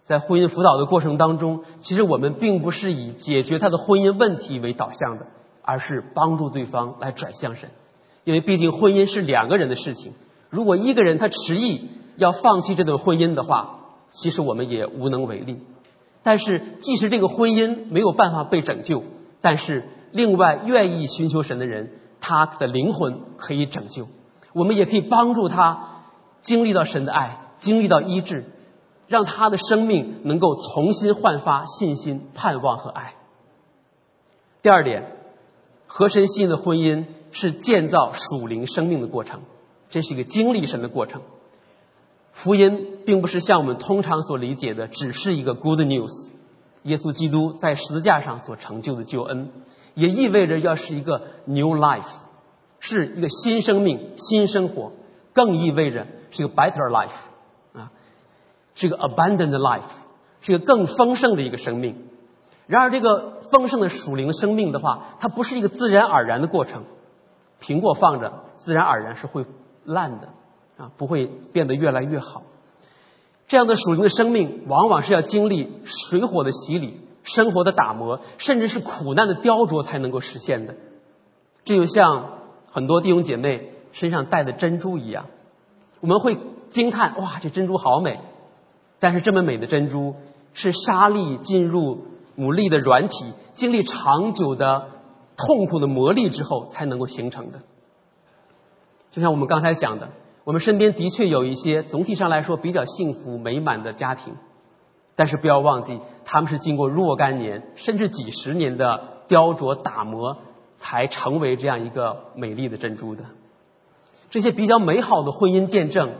[0.03, 5.27] 在婚姻辅导的过程当中，其实我们并不是以解决他的婚姻问题为导向的，
[5.63, 7.71] 而是帮助对方来转向神。
[8.23, 10.13] 因为毕竟婚姻是两个人的事情，
[10.51, 13.79] 如果一个人他迟疑要放弃这段婚姻的话，
[14.11, 15.61] 其实我们也无能为力。
[16.23, 19.03] 但是，即使这个婚姻没有办法被拯救，
[19.41, 24.07] 但是另外愿意寻求神的人，他的灵魂可以拯救。
[24.53, 26.03] 我们也可以帮助他
[26.41, 28.45] 经历到神的爱，经历到医治，
[29.07, 33.13] 让他的生命能够重新焕发信心、盼望和爱。
[34.61, 35.11] 第二点，
[35.87, 37.05] 和神心的婚姻。
[37.37, 39.41] 是建造属灵生命的过程，
[39.89, 41.21] 这是一个经历神的过程。
[42.35, 46.11] 福音并不是像我们通常所理解的，只是一个 good news。
[46.83, 49.51] 耶稣基督在十字架上所成就的救恩，
[49.95, 52.03] 也意味着要是一个 new life，
[52.79, 54.91] 是一个新生命、新生活，
[55.33, 57.89] 更意味着是一个 better life，啊，
[58.75, 59.81] 是一个 abundant life，
[60.41, 62.03] 是一个更丰盛的一个生命。
[62.67, 66.83] 然而，这个丰盛的属灵生命的话，它不是一个自然而然的过程。
[67.61, 69.45] 苹果放着，自然而然是会
[69.85, 70.29] 烂的，
[70.77, 72.43] 啊，不会变得越来越好。
[73.47, 80.75] 这样的属灵的生命，往往是要经历水火的洗礼、生活的打磨，甚至是苦难的雕琢才能够实现的。
[81.63, 82.39] 这就像
[82.71, 85.27] 很多弟兄姐妹身上戴的珍珠一样，
[85.99, 86.37] 我们会
[86.69, 88.19] 惊叹：哇，这珍珠好美！
[88.99, 90.15] 但是这么美的珍珠，
[90.53, 92.05] 是沙粒进入。
[92.37, 94.89] 牡蛎的软体经历长久的
[95.37, 97.59] 痛苦的磨砺之后才能够形成的。
[99.11, 100.09] 就像我们刚才讲的，
[100.45, 104.35] 我们身边的确有一些总体上来说比较幸福美满的家庭，
[105.17, 110.37] 但是不要忘记，他们是经过若干年甚至几十年的雕琢打磨，
[110.77, 113.25] 才成为这样一个美丽的珍珠的。
[114.29, 116.13] 这些比较美好的婚姻见证，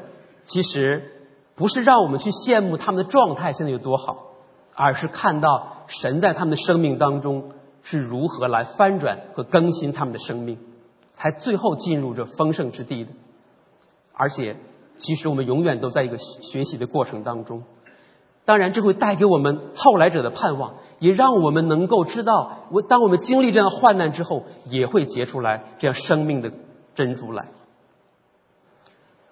[0.44, 4.24] 其实不是让我们去羡慕他们的状态现在有多好。
[4.78, 10.58] 而是看到神在他们的生命当中是如何来翻转和更新他们的生命，
[11.14, 13.12] 才最后进入这丰盛之地的。
[14.16, 14.58] 而且，
[14.98, 17.64] 其实我们永远都在一个学习的过程当中。
[18.46, 26.52] 当然，这会带给我们后来者的盼望，也让我们能够知道，我当我们经历这样患难之后，也会结出来这样生命的
[26.94, 27.48] 珍珠来。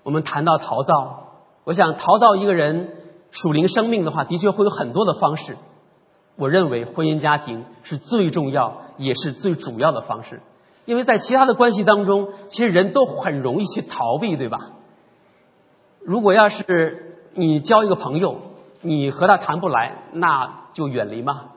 [0.04, 1.28] 我们谈到陶造，
[1.63, 2.98] 我想陶造一个人。
[3.36, 5.58] 属灵生命的话，的确会有很多的方式。
[6.36, 10.43] 我认为婚姻家庭是最重要也是最主要的方式，
[10.86, 14.60] 因为在其他的关系当中，其实人都很容易去逃避，对吧？
[16.02, 18.39] 如果要是你交一个朋友，
[18.82, 21.52] 你和他谈不来，那就远离嘛。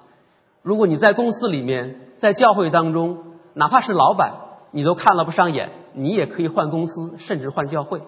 [0.62, 3.18] 如果你在公司里面，在教会当中，
[3.54, 4.34] 哪怕是老板，
[4.70, 8.02] 你都看了不上眼，你也可以换公司，甚至换教会。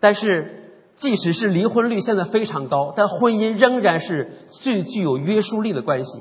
[0.00, 0.58] 但是。
[0.94, 6.20] 即使是离婚率现在非常高，但婚姻仍然是最具有约束力的关系，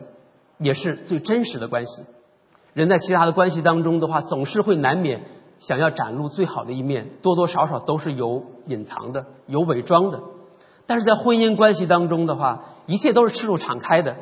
[0.60, 2.04] 也是最真实的关系。
[2.74, 5.24] 人在其他的关系当中的话，总是会难免
[5.60, 10.22] 想要展露最好的一面，多多少少都是有隐藏的、有伪装的。
[10.86, 14.16] 但是在婚姻关系当中的话，一切都是赤裸敞开的。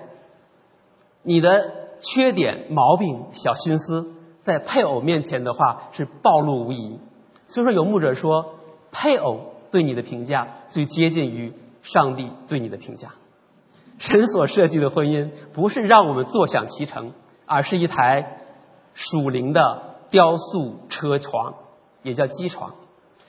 [1.23, 6.99] 你的缺点、毛病、小心思，在配偶面前的话是暴露无遗。
[7.47, 8.55] 所以说，有牧者说，
[8.91, 9.41] 配偶。
[9.71, 13.09] 对你的评价最接近于上帝对你的评价。
[13.99, 17.11] 神所设计的婚姻不是让我们坐享其成，
[17.45, 18.38] 而是一台
[18.99, 19.61] 属灵的
[20.09, 21.53] 雕塑车床，
[22.03, 22.71] 也叫机床。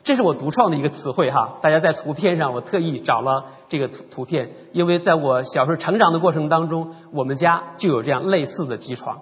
[0.03, 1.59] 这是我独创的一个词汇哈。
[1.63, 9.21] 大家在图片上，我特意找了这个图图片，因为在我小时候成长的过程当中，我们家就有这样类似的机床。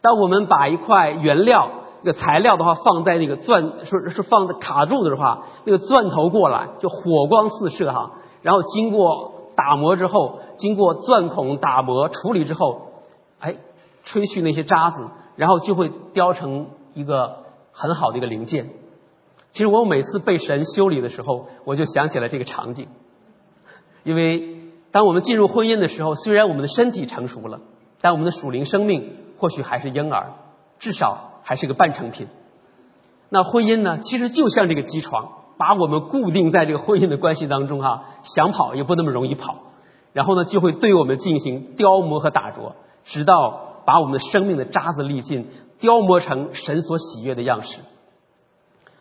[0.00, 1.70] 当我们把一块原料。
[2.00, 8.12] 那个材料的话，放在那个钻，是是放在卡住的话，那个钻头过来就火光四射哈。
[8.40, 12.82] 然后经过打磨之后，经过钻孔打磨处理之后，
[13.40, 13.56] 哎，
[14.04, 18.68] 吹去那些渣子，然后就会雕成一个很好的一个零件。
[19.52, 22.88] 其实我每次被神修理的时候，我就想起了这个场景。
[24.04, 24.58] 因为
[24.92, 27.60] 当我们进入婚姻的时候，虽然我们的身体成熟了，
[28.02, 30.34] 但我们的属灵生命或许还是婴儿，
[30.78, 31.24] 至少。
[31.48, 32.28] 还是个半成品。
[33.30, 33.96] 那婚姻呢？
[33.96, 39.56] 其实就像这个机床，把我们固定在这个婚姻的关系当中哈，想跑也不那么容易跑。
[40.12, 42.72] 然后呢，就会对我们进行雕磨和打琢，
[43.06, 45.48] 直到把我们的生命的渣子沥尽，
[45.80, 47.78] 雕磨成神所喜悦的样式。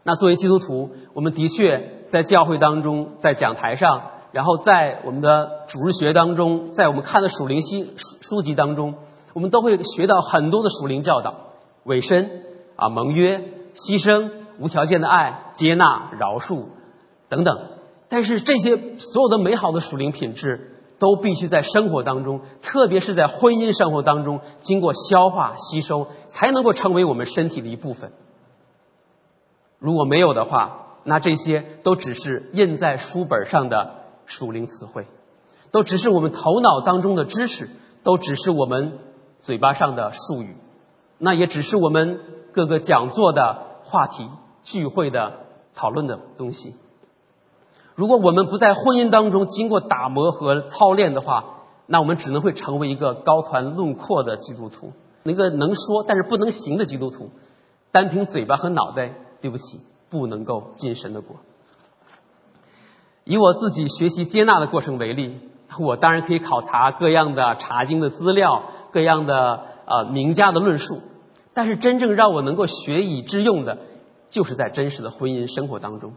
[0.04, 7.86] 那作为基督徒，我们的确在教会当中，在讲台上，然后在我们的主日学当中，在我们看的属灵书
[8.22, 8.96] 书籍当中，
[9.34, 11.36] 我们都会学到很多的属灵教导。
[11.84, 12.44] 委身
[12.78, 13.40] 啊，盟约、
[13.74, 16.68] 牺牲、无条件的爱、接纳、饶恕
[17.28, 17.72] 等等，
[18.08, 28.12] 但是这些所有的美好的属灵品质，都必须在生活当中，特别是在婚姻生活当中，经过消化吸收，才能够成为我们身体的一部分。
[29.80, 35.06] 如果没有的话，那这些都只是印在书本上的属灵词汇，
[35.72, 37.70] 都只是我们头脑当中的知识，
[38.04, 38.98] 都只是我们
[39.40, 40.58] 嘴巴上的术语。
[41.20, 42.20] 那也只是我们
[42.54, 44.30] 各个讲座的话题、
[44.64, 45.34] 聚会的
[45.76, 46.76] 讨论的东西。
[47.98, 51.46] 如果我们不在婚姻当中经过打磨和操练的话，
[51.88, 54.92] 那我们只能会成为一个高谈论阔的基督徒，
[55.24, 57.32] 那个能说但是不能行的基督徒。
[57.92, 59.80] 单凭嘴巴和脑袋，对不起，
[60.12, 61.38] 不能够进神的国。
[63.24, 65.40] 以我自己学习接纳的过程为例，
[65.80, 71.00] 我当然可以考察各样的查经的资料，各样的呃名家的论述，
[71.56, 73.80] 但是真正让我能够学以致用的，
[74.30, 76.14] 就是在真实的婚姻生活当中。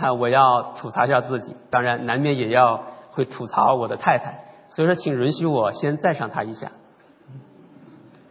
[0.00, 6.70] 啊，我要吐槽一下自己，当然难免也要会吐槽我的太太，所以说，请允许我先赞赏她一下。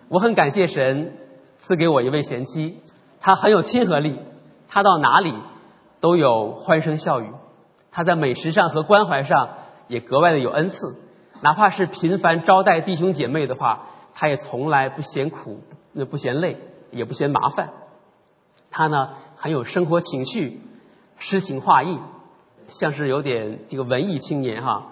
[0.08, 1.18] 我很感谢神
[1.58, 2.82] 赐给我一位贤妻，
[3.20, 4.20] 她很有亲和力，
[4.70, 5.34] 她到哪里
[6.00, 7.30] 都有欢声笑语，
[7.92, 9.50] 她在美食上和关怀上
[9.90, 10.96] 也格外的有恩赐，
[11.42, 15.60] 哪怕是频繁招待弟兄姐妹的话，她也从来不嫌苦，
[15.92, 16.58] 那不嫌累，
[16.92, 17.72] 也不嫌麻烦。
[18.72, 20.62] 她呢很有生活情趣，
[21.18, 22.00] 诗情画意，
[22.68, 24.88] 像是有点这个文艺青年哈。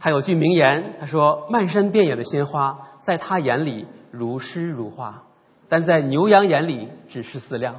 [0.00, 5.24] 他有句名言，他说：“漫山遍野的鲜花，在他眼里。”如诗如画，
[5.68, 7.74] 但在牛羊眼里只是饲料，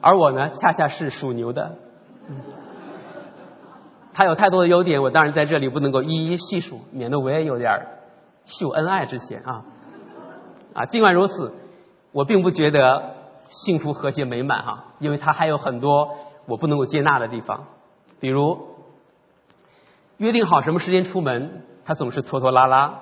[0.00, 1.76] 而我呢，恰恰是属牛的。
[4.14, 7.88] 他有太多的优点，我当然在这里不能够一一细数，免得我也有点
[8.46, 9.66] 秀恩爱之嫌啊。
[10.72, 11.52] 啊，尽管如此，
[12.12, 13.16] 我并不觉得
[13.48, 17.66] 幸福和谐美满哈，因为他还有很多我不能够接纳的地方，
[18.20, 18.68] 比如
[20.16, 23.00] 约定好什么时间出门，他总是拖拖拉拉。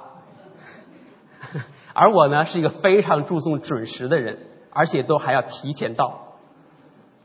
[1.95, 6.37] 而我呢，是一个非常注重准时的人，而且都还要提前到。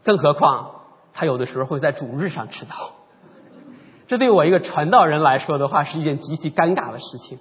[0.04, 0.82] 更何况
[1.14, 2.94] 他有的时候会在主日上迟到，
[4.08, 7.38] 这对我一个传道人来说的话，是一件极其尴尬的事情。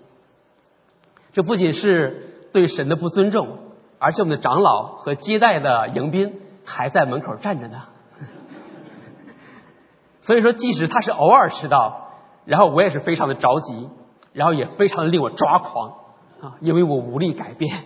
[1.33, 3.59] 这不仅是对神的不尊重，
[4.01, 7.83] 而且我们的长老和接待的迎宾还在门口站着呢。
[10.21, 12.09] 所以说，即使他是偶尔迟到，
[12.45, 13.89] 然后我也是非常的着急，
[14.33, 15.93] 然后也非常的令我抓狂。
[16.43, 17.85] 啊，因为我无力改变，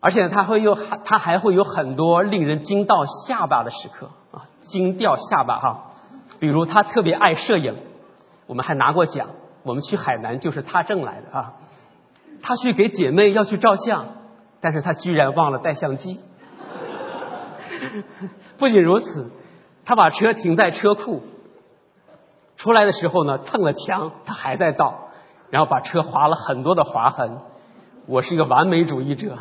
[0.00, 5.84] 而且他会有他还会有很多令人惊到下巴的时刻啊，惊掉下巴哈。
[6.40, 7.76] 比如他特别爱摄影，
[8.46, 9.28] 我们还拿过奖。
[9.62, 11.52] 我们去海南就是他挣来的啊。
[12.42, 14.06] 他去给姐妹要去照相，
[14.60, 16.20] 但是他居然忘了带相机。
[18.58, 19.30] 不仅如此，
[19.84, 21.22] 他把车停在车库，
[22.56, 25.04] 出来的时候呢蹭了墙，他还在倒。
[25.50, 27.38] 然后把车划了很多的划痕，
[28.06, 29.34] 我是一个完美主义者，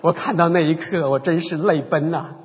[0.00, 2.36] 我看到那一刻我真是泪奔呐。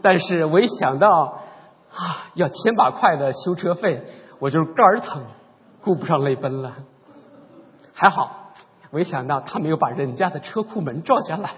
[0.00, 1.42] 但是我一想到
[1.90, 4.02] 啊要千把块的修车费，
[4.38, 5.24] 我就肝儿疼，
[5.82, 6.72] 顾不上泪奔了。
[7.92, 8.37] 还好，
[8.90, 11.50] 我一想到他没有把人家的车库门撞下来，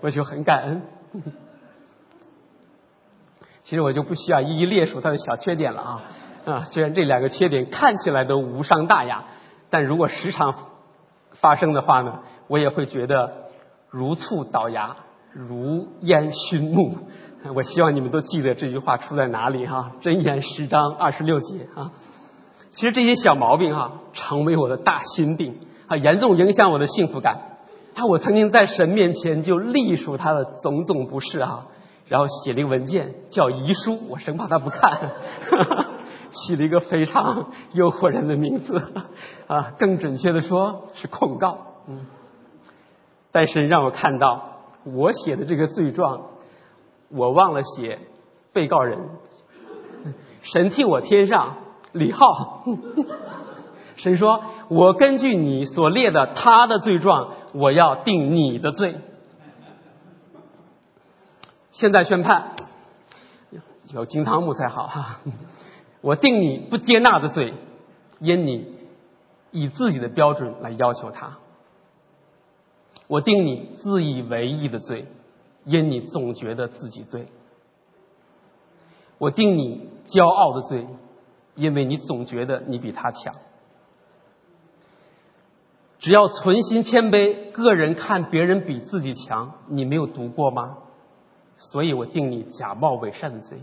[0.00, 0.82] 我就很感恩。
[3.62, 6.02] 其实我就不需要一一列数他的小缺点了啊。
[6.46, 9.24] 啊，虽然这两个缺点看起来都无伤大雅，
[9.68, 10.54] 但如果时常
[11.32, 13.50] 发生的话呢，我也会觉得
[13.90, 14.96] 如醋倒牙，
[15.32, 16.96] 如烟熏目。
[17.54, 21.92] 我希望你们都记得这句话出在哪里哈，《真言十章二十六节》啊。
[22.70, 25.58] 其实这些小毛病哈，成为我的大心病
[25.90, 27.58] 啊，严重影响我的幸福感。
[27.96, 31.66] 啊，我曾经在神面前就隶属他的种种不是啊，
[32.06, 35.10] 然后写了一个文件叫遗书，我生怕他不看。
[36.30, 38.80] 起了一个非常诱惑人的名字
[39.48, 41.58] 啊，更准确的说是控告。
[41.88, 42.06] 嗯，
[43.32, 46.26] 但是让我看到我写的这个罪状，
[47.08, 47.98] 我忘了写
[48.52, 49.08] 被告人，
[50.42, 51.56] 神替我添上
[51.90, 52.62] 李浩。
[54.00, 58.96] 神说：“我根据你所列的他的罪状，我要定你的罪。”
[61.70, 62.56] 现在宣判，
[63.92, 65.20] 有金汤木才好哈。
[66.00, 67.52] 我定你不接纳的罪，
[68.20, 68.74] 因你
[69.50, 71.38] 以自己的标准来要求他；
[73.06, 75.08] 我定你自以为意的罪，
[75.64, 77.26] 因你总觉得自己对；
[79.18, 80.86] 我定你骄傲的罪，
[81.54, 83.34] 因为你总觉得你比他强。
[86.00, 90.78] 只要存心谦卑，个人看别人比自己强，你没有读过吗？
[91.58, 93.58] 所以我定你假冒伪善的罪。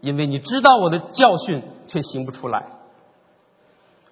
[0.00, 2.66] 因为你知道我的教训，却行不出来。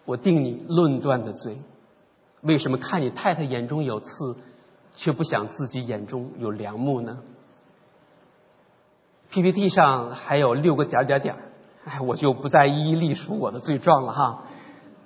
[0.05, 1.57] 我定你论断的罪，
[2.42, 4.36] 为什么看你太太眼中有刺，
[4.94, 7.18] 却不想自己眼中有良木呢
[9.30, 11.36] ？PPT 上还有六个点点点，
[11.84, 14.44] 哎，我就不再一一隶数我的罪状了哈。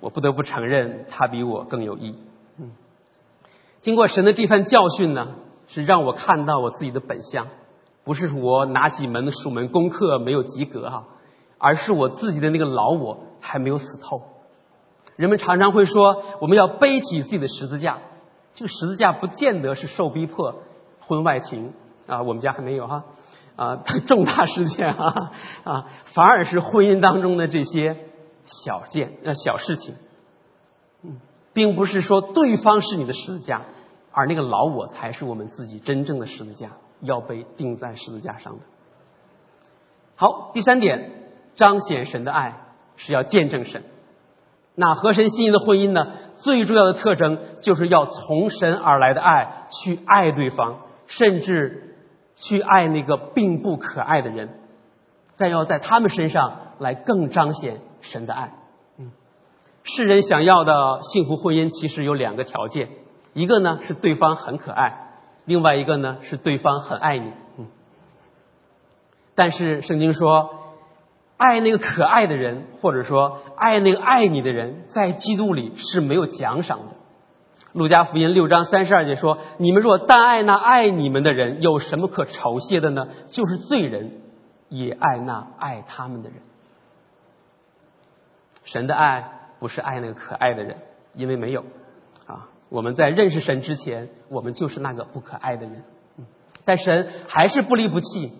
[0.01, 2.21] 我不得不承认，他比我更有意义。
[3.79, 5.35] 经过神的这番教训呢，
[5.67, 7.47] 是让我看到我自己的本相。
[8.03, 11.05] 不是我哪几门数门功课没有及格哈，
[11.59, 14.23] 而是我自己的那个老我还没有死透。
[15.15, 17.99] 人们常常会说，我们要背起自己的十字架。
[18.55, 20.55] 这个十字架不见得是受逼迫、
[21.01, 21.73] 婚外情
[22.07, 23.03] 啊，我们家还没有哈
[23.55, 25.31] 啊 重大事件啊
[25.63, 28.05] 啊，反而是婚姻当中的这些
[28.45, 29.93] 小件呃小事情，
[31.03, 31.19] 嗯，
[31.59, 33.63] 并不是说对方是你的十字架，
[34.13, 38.59] 而那个老我才是我们自己真正的十字架，要被钉在十字架上的。
[40.15, 41.11] 好，第三点，
[41.55, 42.61] 彰显神的爱
[42.95, 43.83] 是要见证神。
[44.73, 46.13] 那和神心意的婚姻呢？
[46.37, 51.97] 最重要的特征就是要从神而来的爱去爱对方，甚至
[52.37, 54.47] 去爱那个并不可爱的人，
[55.33, 58.53] 再要在他们身上来更彰显神的爱。
[59.83, 62.89] 世人想要的幸福婚姻其实有两个条件，
[63.33, 65.11] 一个呢是对方很可爱，
[65.45, 67.33] 另外一个呢是对方很爱你。
[67.57, 67.67] 嗯，
[69.35, 70.55] 但是圣经说。
[71.41, 76.85] 爱那个可爱的人，或者说爱那个爱你的人，在基督里是没有奖赏的。
[77.71, 83.07] 路加福音六章三十二节说：“你们若但爱那爱你们的人，有什么可酬谢的呢？
[83.29, 84.19] 就是罪人
[84.67, 86.39] 也爱那爱他们的人。”
[88.65, 90.77] 神的爱不是爱那个可爱的人，
[91.13, 91.65] 因为没有
[92.25, 92.49] 啊。
[92.69, 95.83] 我们在认识神之前，我们就是那个不可爱的人。
[96.65, 98.31] 但神还是不离不弃。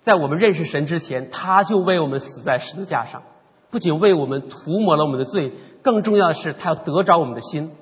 [0.00, 3.22] 在我们认识神之前，他就为我们死在十字架上，
[3.70, 7.72] 不仅为我们涂抹了我们的罪，更重要的是，他要得着我们的心，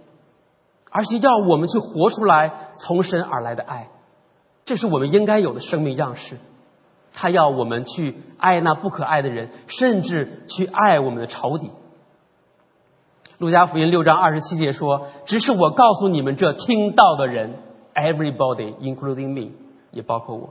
[0.91, 3.89] 而且要我们去活出来从神而来的爱，
[4.65, 6.37] 这是我们应该有的生命样式。
[7.13, 11.73] 他要我们去爱那不可爱的人，甚至去爱我们的仇敌。
[13.43, 17.57] 路加福音六章二十七节说：“只是我告诉你们这听到的人
[17.93, 19.51] ，everybody including me，
[19.91, 20.51] 也包括我。”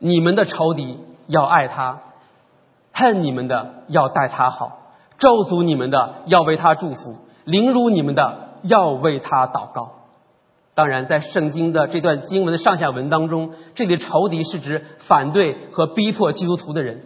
[0.00, 2.00] 你们的仇敌要爱他，
[2.92, 4.78] 恨你们的要待他好，
[5.18, 7.14] 咒诅你们的要为他祝福，
[7.44, 9.92] 凌辱你们的要为他祷告。
[10.74, 17.04] 当然，在圣经的这段经文的上下文当中，这里仇敌是指反对和逼迫基督徒的人。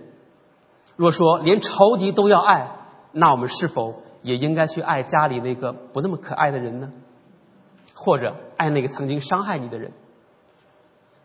[0.97, 2.70] 若说连仇敌都要爱，
[3.12, 6.92] 那我们是否也应该去爱家里那个不那么可爱的人呢？
[7.94, 9.92] 或者爱那个曾经伤害你的人？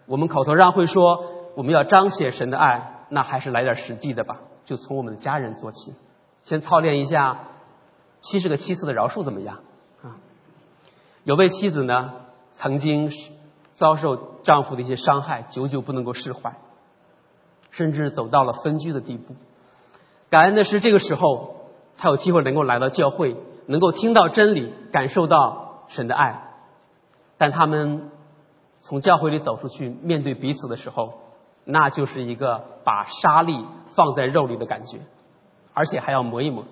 [0.05, 1.31] 我们口头上会说。
[1.55, 5.93] 我们要彰显神的爱，那还是来点实际的吧，就从我们的家人做起，
[6.41, 7.41] 先操练一下
[8.19, 9.59] 七十个七次的饶恕怎么样？
[10.01, 10.17] 啊，
[11.23, 12.11] 有位妻子呢，
[12.49, 13.11] 曾经
[13.75, 16.55] 遭受丈夫的一些伤害，久久不能够释怀，
[17.69, 19.35] 甚至走到了分居的地步。
[20.31, 21.62] 感恩的是，这个时候
[22.03, 26.51] 她有机会能够来到教会，能够听到真理，感受到神的爱。
[27.37, 28.11] 但他们
[28.81, 31.13] 从教会里走出去，面对彼此的时候。
[31.63, 34.99] 那就是一个把沙粒放在肉里的感觉，
[35.73, 36.65] 而且还要磨一磨，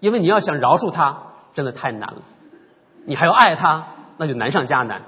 [0.00, 2.22] 因为你要想饶恕他，真的太难了。
[3.04, 5.02] 你还要爱他，那就难上加难。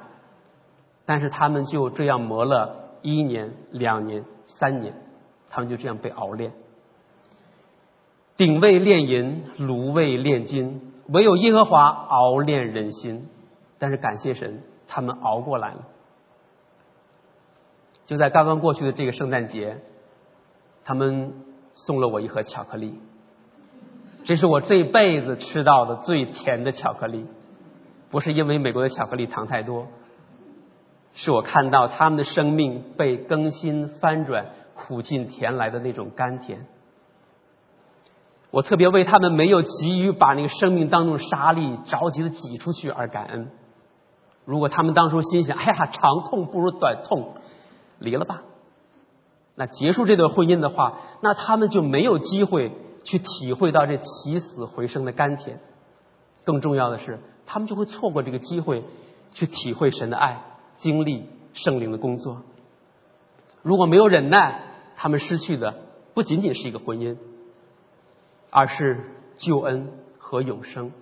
[1.07, 4.93] 但是他们就这样磨了一年、两年、三年，
[5.49, 6.53] 他们就这样被熬炼。
[8.41, 13.29] 鼎未炼银，炉未炼金，唯有耶和华熬炼人心。
[13.79, 15.87] 但是感谢神，他们熬过来了。
[18.07, 19.83] 就在刚刚过去的这个圣诞节，
[20.85, 21.35] 他们
[21.75, 22.99] 送了我一盒巧克力，
[24.25, 27.27] 这是我这辈子吃到的最甜的巧克力。
[28.09, 29.87] 不是因为美国的巧克力糖太多，
[31.13, 36.67] 是我看到他们的生命被更新翻转、苦尽甜来的那种甘甜。
[38.51, 43.51] 我特别为他们没有急于把那个生命当中的沙粒着急的挤出去而感恩。
[44.45, 47.35] 如果他们当初心想：“哎呀，长痛不如短痛。”
[48.01, 48.43] 离了吧，
[49.55, 52.73] 那结束这段婚姻的话，那他们就没有机会
[53.05, 55.61] 去体会到这起死回生的甘甜。
[56.45, 58.83] 更重要的是，他们就会错过这个机会，
[59.33, 60.43] 去体会神的爱，
[60.77, 62.43] 经历圣灵的工作。
[63.63, 64.63] 如果没有忍耐，
[64.97, 65.75] 他们失去的
[66.15, 67.19] 不仅仅是一个婚姻，
[68.51, 68.99] 而是
[69.37, 69.89] 救恩
[70.19, 70.93] 和永生。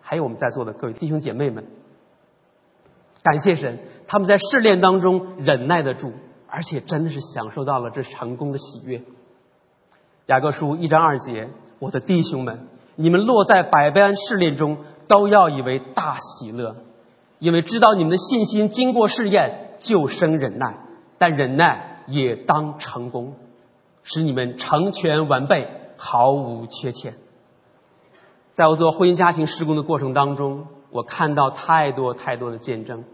[0.00, 1.66] 还有我们在座的各位弟兄姐妹们，
[3.22, 6.12] 感谢神，他们在试炼当中忍耐得住。
[6.52, 9.02] 而且真的是享受到了这成功的喜悦。
[10.26, 11.48] 雅各书一章二节，
[11.78, 16.74] 我的弟兄们，你们落在百般试炼中，都要以为大喜乐，
[17.38, 20.74] 因为知道你们的信心经过试验，就生忍耐。
[21.18, 23.34] 但忍耐也当成功，
[24.02, 25.68] 使你们成全完备，
[26.02, 27.14] 毫无缺欠。
[28.52, 33.04] 在我做婚姻家庭施工的过程当中，我看到太多太多的见证，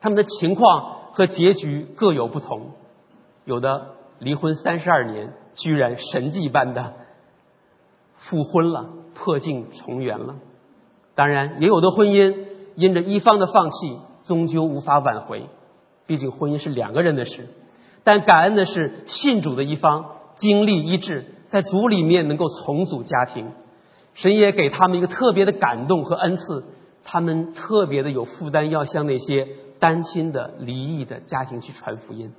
[0.00, 2.70] 他们的情况和结局各有不同。
[3.44, 3.88] 有的
[4.18, 6.94] 离婚三十二年，居然神迹般的
[8.16, 10.36] 复婚了，破镜重圆了。
[11.14, 15.50] 当然，也有的婚姻因着一方的放弃，终究无法挽回。
[16.06, 17.48] 毕竟婚姻是两个人的事。
[18.02, 23.52] 但感恩的是，信主的一方经历医治，在主里面能够重组家庭。
[24.14, 26.64] 神也给他们一个特别的感动和恩赐，
[27.04, 29.46] 他们特别的有负担，要向那些
[29.78, 32.32] 单亲的、离异的家庭去传福音。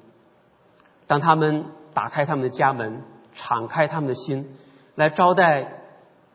[1.07, 3.03] 当他们打开他们的家门，
[3.33, 4.49] 敞开他们的心，
[4.95, 5.81] 来招待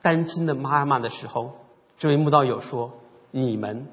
[0.01, 1.53] 单亲的妈妈的时候，
[1.99, 2.93] 这位慕道友说
[3.31, 3.89] ：“你们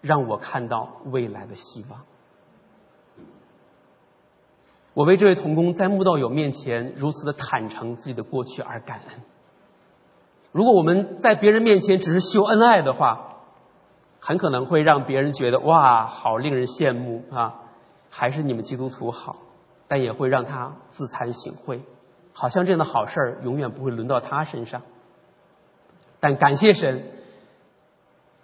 [0.00, 2.00] 让我看到未来的希望。”
[4.96, 9.20] 我为这位童工在慕道友面前如此的坦诚自己的过去而感恩。
[10.52, 13.36] 如果我们在别人面前只是秀恩爱的话，
[14.20, 17.56] 很可能会让别人觉得哇，好令人羡慕啊！
[18.08, 19.36] 还是你们基督徒好，
[19.86, 21.80] 但也会让他自惭形秽，
[22.32, 24.80] 好像这样的好事儿永远不会轮到他身上。
[26.20, 27.04] 但感谢神，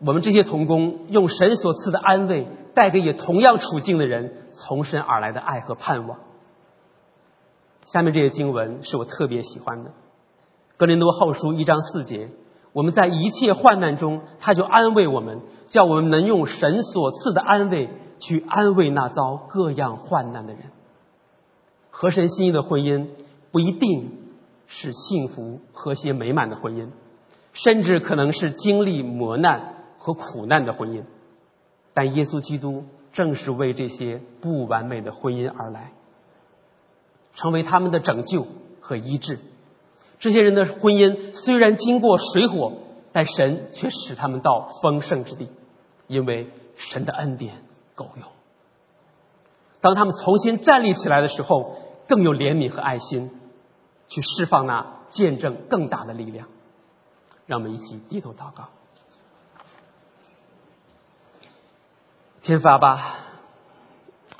[0.00, 6.18] 我们这些童工用神所赐的安慰，带给也同样处境的人从神而来的爱和盼望。
[7.86, 9.90] 下面这些经文是我特别喜欢的，
[10.76, 12.30] 《格林多后书》一章四节，
[12.72, 20.62] 我们在一切患难中，他就安慰我们，叫我们能用神所赐的安慰去安慰那遭各样患难的人。
[21.90, 23.08] 合神心意的婚姻
[23.50, 24.10] 不一定
[24.66, 26.88] 是幸福、和谐、美满的婚姻，
[27.52, 31.02] 甚至可能是经历磨难和苦难的婚姻。
[31.92, 35.92] 但耶稣基督正是为这些不完美的婚姻而来。
[37.34, 38.46] 成为他们的拯救
[38.80, 39.38] 和医治。
[40.18, 42.74] 这些人的婚姻虽然经过水火，
[43.12, 45.48] 但神却使他们到丰盛之地，
[46.06, 47.62] 因为神的恩典
[47.94, 48.28] 够用。
[49.80, 51.76] 当他们重新站立起来的时候，
[52.06, 53.30] 更有怜悯和爱心，
[54.08, 56.48] 去释放那见证更大的力量。
[57.46, 58.68] 让我们一起低头祷告。
[62.42, 63.16] 天父阿爸，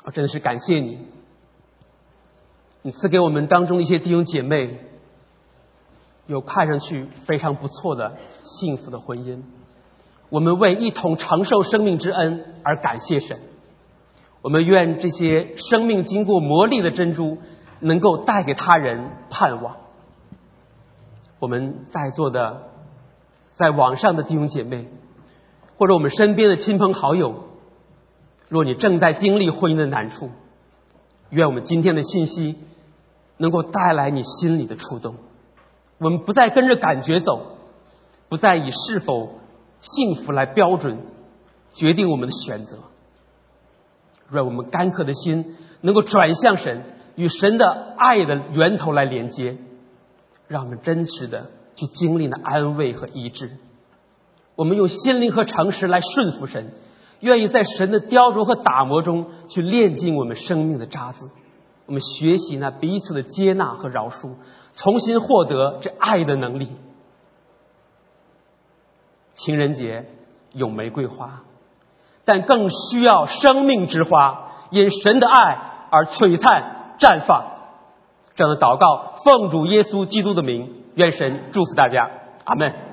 [0.03, 1.07] 我真的是感谢你。
[2.85, 4.77] 你赐给我们当中一些弟兄姐妹，
[6.27, 9.41] 有看上去非常不错的幸福的婚姻。
[10.27, 13.39] 我们为一同承受生命之恩而感谢神。
[14.41, 17.37] 我们愿这些生命经过磨砺的珍珠，
[17.79, 19.77] 能够带给他人盼望。
[21.39, 22.63] 我们在座的，
[23.51, 24.89] 在网上的弟兄姐妹，
[25.77, 27.45] 或者我们身边的亲朋好友，
[28.49, 30.31] 若你正在经历婚姻的难处，
[31.29, 32.57] 愿我们今天的信息。
[33.43, 35.15] 能够带来你心里的触动，
[35.97, 37.57] 我们不再跟着感觉走，
[38.29, 39.33] 不再以是否
[39.81, 40.99] 幸福来标准
[41.73, 42.77] 决定我们的选择，
[44.31, 46.83] 让我们干渴的心能够转向神，
[47.15, 49.57] 与神的爱的源头来连接，
[50.47, 53.51] 让我们真实的去经历那安慰和医治。
[54.55, 56.71] 我们用心灵和诚实来顺服神，
[57.19, 61.29] 愿意在神的雕琢和打磨中去炼尽我们生命的渣子。
[61.85, 64.35] 我们学习那彼此的接纳和饶恕，
[64.73, 66.77] 重新获得这爱的能力。
[69.33, 70.05] 情人节
[70.51, 71.41] 有玫瑰花，
[72.23, 75.57] 但更需要生命之花，因神的爱
[75.89, 77.51] 而璀璨绽放。
[78.35, 82.09] 这样的祷告，奉主耶稣基督的名，愿神祝福大家，
[82.45, 82.92] 阿门。